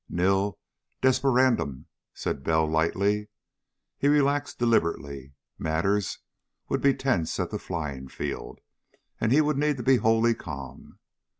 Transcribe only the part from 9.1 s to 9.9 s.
and he would need to